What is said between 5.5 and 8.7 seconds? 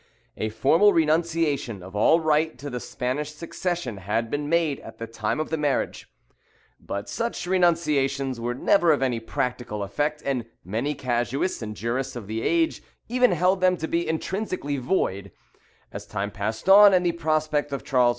the marriage; but such renunciations were